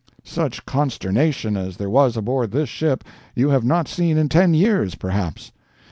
Such 0.23 0.65
consternation 0.65 1.55
as 1.55 1.77
there 1.77 1.87
was 1.87 2.17
aboard 2.17 2.49
this 2.49 2.69
ship 2.69 3.03
you 3.35 3.49
have 3.49 3.63
not 3.63 3.87
seen 3.87 4.17
in 4.17 4.29
ten 4.29 4.55
years, 4.55 4.95
perhaps. 4.95 5.51